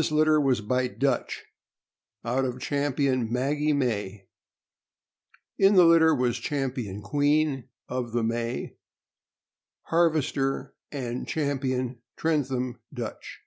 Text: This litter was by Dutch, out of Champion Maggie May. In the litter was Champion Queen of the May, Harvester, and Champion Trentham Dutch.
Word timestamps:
This 0.00 0.10
litter 0.10 0.40
was 0.40 0.62
by 0.62 0.88
Dutch, 0.88 1.44
out 2.24 2.46
of 2.46 2.58
Champion 2.58 3.30
Maggie 3.30 3.74
May. 3.74 4.28
In 5.58 5.74
the 5.74 5.84
litter 5.84 6.14
was 6.14 6.38
Champion 6.38 7.02
Queen 7.02 7.68
of 7.86 8.12
the 8.12 8.22
May, 8.22 8.78
Harvester, 9.82 10.74
and 10.90 11.28
Champion 11.28 12.00
Trentham 12.16 12.80
Dutch. 12.94 13.40